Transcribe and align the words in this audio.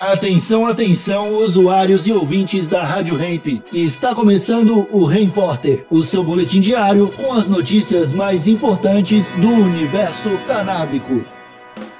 Atenção, 0.00 0.64
atenção, 0.64 1.36
usuários 1.36 2.06
e 2.06 2.12
ouvintes 2.12 2.66
da 2.66 2.82
Rádio 2.82 3.22
Hemp. 3.22 3.62
Está 3.70 4.14
começando 4.14 4.88
o 4.90 5.04
Repórter, 5.04 5.84
o 5.90 6.02
seu 6.02 6.24
boletim 6.24 6.58
diário 6.58 7.06
com 7.10 7.34
as 7.34 7.46
notícias 7.46 8.10
mais 8.10 8.46
importantes 8.46 9.30
do 9.32 9.46
universo 9.46 10.30
canábico. 10.46 11.22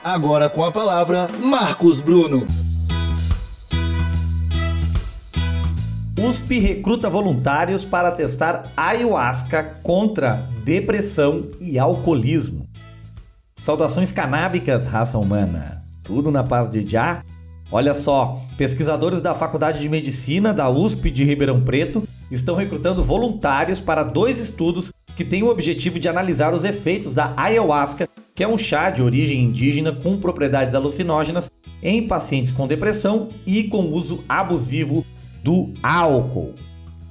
Agora 0.03 0.49
com 0.49 0.65
a 0.65 0.73
palavra, 0.73 1.27
Marcos 1.43 2.01
Bruno. 2.01 2.47
USP 6.19 6.59
recruta 6.59 7.11
voluntários 7.11 7.85
para 7.85 8.11
testar 8.11 8.73
ayahuasca 8.75 9.63
contra 9.83 10.49
depressão 10.65 11.51
e 11.61 11.79
alcoolismo. 11.79 12.67
Saudações 13.59 14.11
canábicas, 14.11 14.87
raça 14.87 15.19
humana. 15.19 15.85
Tudo 16.03 16.31
na 16.31 16.43
paz 16.43 16.71
de 16.71 16.81
Já? 16.81 17.23
Olha 17.73 17.95
só, 17.95 18.41
pesquisadores 18.57 19.21
da 19.21 19.33
Faculdade 19.33 19.81
de 19.81 19.89
Medicina 19.89 20.53
da 20.53 20.69
USP 20.69 21.09
de 21.09 21.25
Ribeirão 21.25 21.63
Preto 21.63 22.03
estão 22.29 22.57
recrutando 22.57 23.03
voluntários 23.03 23.81
para 23.81 24.03
dois 24.03 24.41
estudos 24.41 24.93
que 25.15 25.25
têm 25.25 25.45
o 25.45 25.49
objetivo 25.49 25.99
de 25.99 26.09
analisar 26.09 26.53
os 26.53 26.65
efeitos 26.65 27.15
da 27.15 27.33
ayahuasca, 27.37 28.09
que 28.35 28.43
é 28.43 28.49
um 28.49 28.59
chá 28.59 28.91
de 28.91 29.03
origem 29.03 29.45
indígena 29.45 29.93
com 29.93 30.19
propriedades 30.19 30.75
alucinógenas, 30.75 31.49
em 31.81 32.09
pacientes 32.09 32.51
com 32.51 32.67
depressão 32.67 33.29
e 33.47 33.65
com 33.65 33.93
uso 33.93 34.25
abusivo 34.29 35.07
do 35.45 35.73
álcool. 35.81 36.55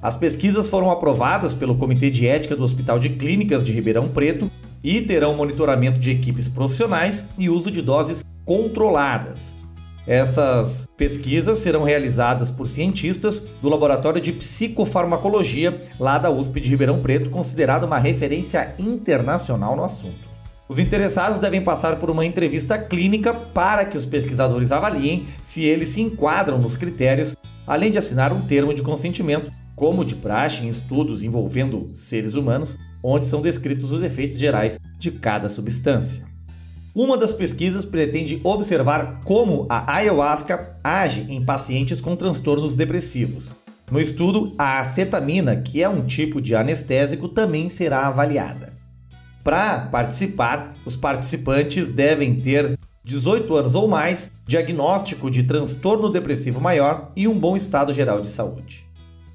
As 0.02 0.14
pesquisas 0.14 0.68
foram 0.68 0.90
aprovadas 0.90 1.54
pelo 1.54 1.76
Comitê 1.76 2.10
de 2.10 2.26
Ética 2.26 2.54
do 2.54 2.64
Hospital 2.64 2.98
de 2.98 3.10
Clínicas 3.10 3.64
de 3.64 3.72
Ribeirão 3.72 4.08
Preto 4.08 4.50
e 4.84 5.00
terão 5.00 5.34
monitoramento 5.34 5.98
de 5.98 6.10
equipes 6.10 6.48
profissionais 6.48 7.24
e 7.38 7.48
uso 7.48 7.70
de 7.70 7.80
doses 7.80 8.22
controladas. 8.44 9.58
Essas 10.06 10.88
pesquisas 10.96 11.58
serão 11.58 11.84
realizadas 11.84 12.50
por 12.50 12.68
cientistas 12.68 13.40
do 13.60 13.68
Laboratório 13.68 14.20
de 14.20 14.32
Psicofarmacologia 14.32 15.78
lá 15.98 16.18
da 16.18 16.30
USP 16.30 16.60
de 16.60 16.70
Ribeirão 16.70 17.00
Preto, 17.00 17.30
considerado 17.30 17.84
uma 17.84 17.98
referência 17.98 18.74
internacional 18.78 19.76
no 19.76 19.84
assunto. 19.84 20.30
Os 20.68 20.78
interessados 20.78 21.38
devem 21.38 21.60
passar 21.60 21.96
por 21.96 22.10
uma 22.10 22.24
entrevista 22.24 22.78
clínica 22.78 23.34
para 23.34 23.84
que 23.84 23.96
os 23.96 24.06
pesquisadores 24.06 24.70
avaliem 24.70 25.26
se 25.42 25.64
eles 25.64 25.88
se 25.88 26.00
enquadram 26.00 26.58
nos 26.58 26.76
critérios, 26.76 27.34
além 27.66 27.90
de 27.90 27.98
assinar 27.98 28.32
um 28.32 28.46
termo 28.46 28.72
de 28.72 28.80
consentimento, 28.80 29.50
como 29.74 30.04
de 30.04 30.14
praxe 30.14 30.64
em 30.64 30.68
estudos 30.68 31.22
envolvendo 31.22 31.88
seres 31.90 32.34
humanos, 32.34 32.78
onde 33.02 33.26
são 33.26 33.40
descritos 33.40 33.90
os 33.90 34.02
efeitos 34.02 34.38
gerais 34.38 34.78
de 34.98 35.10
cada 35.10 35.48
substância. 35.48 36.29
Uma 36.94 37.16
das 37.16 37.32
pesquisas 37.32 37.84
pretende 37.84 38.40
observar 38.42 39.20
como 39.24 39.64
a 39.68 39.94
ayahuasca 39.94 40.74
age 40.82 41.24
em 41.28 41.44
pacientes 41.44 42.00
com 42.00 42.16
transtornos 42.16 42.74
depressivos. 42.74 43.54
No 43.90 44.00
estudo, 44.00 44.52
a 44.58 44.80
acetamina, 44.80 45.56
que 45.56 45.82
é 45.82 45.88
um 45.88 46.04
tipo 46.04 46.40
de 46.40 46.54
anestésico, 46.54 47.28
também 47.28 47.68
será 47.68 48.08
avaliada. 48.08 48.72
Para 49.44 49.80
participar, 49.86 50.74
os 50.84 50.96
participantes 50.96 51.90
devem 51.90 52.40
ter 52.40 52.78
18 53.04 53.56
anos 53.56 53.74
ou 53.74 53.88
mais, 53.88 54.30
diagnóstico 54.46 55.30
de 55.30 55.44
transtorno 55.44 56.10
depressivo 56.10 56.60
maior 56.60 57.12
e 57.16 57.26
um 57.26 57.38
bom 57.38 57.56
estado 57.56 57.92
geral 57.92 58.20
de 58.20 58.28
saúde. 58.28 58.89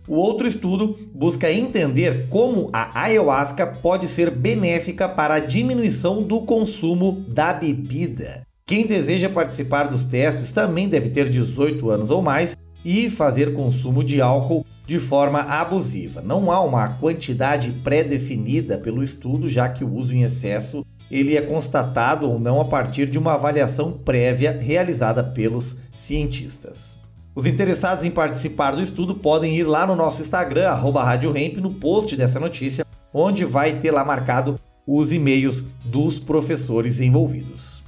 O 0.07 0.15
outro 0.15 0.47
estudo 0.47 0.97
busca 1.13 1.51
entender 1.51 2.27
como 2.29 2.69
a 2.71 3.01
ayahuasca 3.05 3.65
pode 3.65 4.07
ser 4.07 4.29
benéfica 4.29 5.09
para 5.09 5.35
a 5.35 5.39
diminuição 5.39 6.21
do 6.21 6.41
consumo 6.41 7.25
da 7.27 7.51
bebida. 7.51 8.43
Quem 8.67 8.85
deseja 8.85 9.29
participar 9.29 9.87
dos 9.87 10.05
testes 10.05 10.51
também 10.51 10.87
deve 10.87 11.09
ter 11.09 11.27
18 11.27 11.89
anos 11.89 12.09
ou 12.11 12.21
mais 12.21 12.55
e 12.83 13.09
fazer 13.09 13.55
consumo 13.55 14.03
de 14.03 14.21
álcool 14.21 14.63
de 14.85 14.99
forma 14.99 15.39
abusiva. 15.39 16.21
Não 16.21 16.51
há 16.51 16.61
uma 16.61 16.87
quantidade 16.89 17.71
pré-definida 17.83 18.77
pelo 18.77 19.01
estudo, 19.01 19.49
já 19.49 19.67
que 19.67 19.83
o 19.83 19.91
uso 19.91 20.15
em 20.15 20.21
excesso 20.21 20.85
ele 21.09 21.35
é 21.35 21.41
constatado 21.41 22.29
ou 22.29 22.39
não 22.39 22.61
a 22.61 22.65
partir 22.65 23.09
de 23.09 23.17
uma 23.17 23.33
avaliação 23.33 23.91
prévia 23.91 24.57
realizada 24.59 25.23
pelos 25.23 25.77
cientistas. 25.93 27.04
Os 27.35 27.45
interessados 27.45 28.05
em 28.05 28.11
participar 28.11 28.77
do 28.77 28.81
estudo 28.81 29.13
podem 29.13 29.57
ir 29.57 29.63
lá 29.63 29.85
no 29.85 29.93
nosso 29.93 30.21
Instagram, 30.21 30.71
RadioRamp, 30.71 31.57
no 31.57 31.73
post 31.73 32.15
dessa 32.15 32.39
notícia, 32.39 32.85
onde 33.13 33.43
vai 33.43 33.77
ter 33.77 33.91
lá 33.91 34.05
marcado 34.05 34.57
os 34.87 35.11
e-mails 35.11 35.65
dos 35.83 36.17
professores 36.17 37.01
envolvidos. 37.01 37.83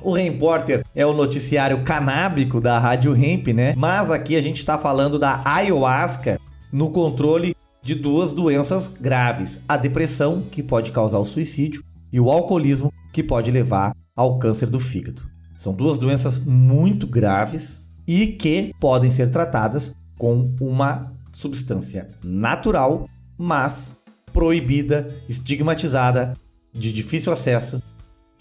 O 0.00 0.12
Repórter 0.12 0.84
é 0.94 1.04
o 1.04 1.12
noticiário 1.12 1.82
canábico 1.82 2.60
da 2.60 2.78
Rádio 2.78 3.14
Hemp, 3.14 3.48
né? 3.48 3.74
Mas 3.76 4.08
aqui 4.08 4.36
a 4.36 4.40
gente 4.40 4.58
está 4.58 4.78
falando 4.78 5.18
da 5.18 5.42
ayahuasca 5.44 6.40
no 6.72 6.90
controle 6.90 7.56
de 7.82 7.96
duas 7.96 8.32
doenças 8.32 8.86
graves: 8.88 9.60
a 9.68 9.76
depressão, 9.76 10.42
que 10.42 10.62
pode 10.62 10.92
causar 10.92 11.18
o 11.18 11.26
suicídio, 11.26 11.82
e 12.12 12.20
o 12.20 12.30
alcoolismo, 12.30 12.92
que 13.12 13.22
pode 13.22 13.50
levar 13.50 13.96
ao 14.14 14.38
câncer 14.38 14.70
do 14.70 14.78
fígado. 14.78 15.28
São 15.56 15.74
duas 15.74 15.98
doenças 15.98 16.38
muito 16.38 17.06
graves 17.06 17.89
e 18.10 18.26
que 18.26 18.74
podem 18.80 19.08
ser 19.08 19.30
tratadas 19.30 19.94
com 20.18 20.52
uma 20.60 21.12
substância 21.30 22.10
natural, 22.24 23.08
mas 23.38 23.98
proibida, 24.32 25.14
estigmatizada, 25.28 26.32
de 26.74 26.92
difícil 26.92 27.32
acesso. 27.32 27.80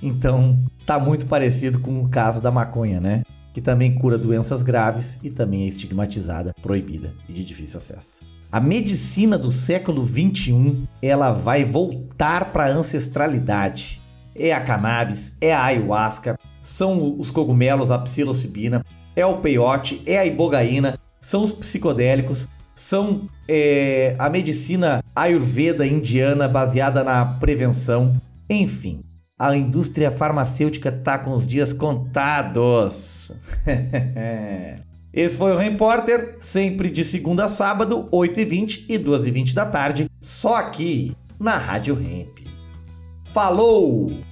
Então, 0.02 0.59
tá 0.88 0.97
muito 0.97 1.28
parecido 1.28 1.79
com 1.79 2.02
o 2.02 2.09
caso 2.09 2.41
da 2.41 2.50
maconha, 2.50 3.00
né? 3.00 3.22
Que 3.53 3.62
também 3.62 3.94
cura 3.94 4.18
doenças 4.18 4.63
graves 4.63 5.19
e 5.22 5.29
também 5.29 5.66
é 5.66 5.68
estigmatizada, 5.68 6.52
proibida 6.63 7.13
e 7.28 7.34
de 7.34 7.46
difícil 7.46 7.78
acesso. 7.78 8.25
A 8.52 8.59
medicina 8.59 9.38
do 9.38 9.52
século 9.52 10.02
21, 10.02 10.88
ela 11.00 11.31
vai 11.31 11.63
voltar 11.63 12.52
para 12.52 12.66
a 12.66 12.72
ancestralidade. 12.72 14.02
É 14.34 14.52
a 14.52 14.62
cannabis, 14.62 15.38
é 15.40 15.53
a 15.53 15.66
ayahuasca, 15.66 16.40
são 16.59 17.16
os 17.19 17.29
cogumelos, 17.29 17.91
a 17.91 18.00
psilocibina, 18.00 18.84
é 19.19 19.25
o 19.25 19.38
peiote, 19.38 20.02
é 20.06 20.18
a 20.18 20.25
ibogaína, 20.25 20.97
são 21.22 21.44
os 21.44 21.52
psicodélicos, 21.52 22.47
são 22.74 23.30
é, 23.47 24.16
a 24.18 24.30
medicina 24.30 25.03
ayurveda 25.16 25.85
indiana 25.85 26.47
baseada 26.47 27.03
na 27.03 27.25
prevenção, 27.25 28.19
enfim. 28.50 29.02
A 29.38 29.56
indústria 29.56 30.12
farmacêutica 30.12 30.91
tá 30.91 31.18
com 31.18 31.31
os 31.31 31.47
dias 31.47 31.72
contados. 31.74 33.31
Esse 35.12 35.38
foi 35.38 35.53
o 35.53 35.58
Repórter, 35.58 36.35
sempre 36.40 36.90
de 36.90 37.03
segunda 37.03 37.46
a 37.46 37.50
sábado, 37.50 38.08
8h20 38.12 38.85
e 38.88 39.00
2h20 39.00 39.53
da 39.53 39.66
tarde, 39.66 40.08
só 40.22 40.56
aqui 40.56 41.16
na 41.40 41.58
Rádio 41.58 41.97
Hemp. 42.00 42.47
Falou! 43.25 44.28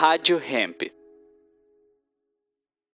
Rádio 0.00 0.38
Hemp. 0.38 0.99